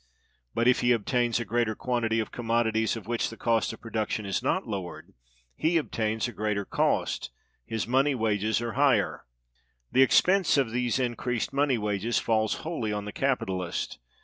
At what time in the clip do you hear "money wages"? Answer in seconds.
7.85-8.63, 11.53-12.17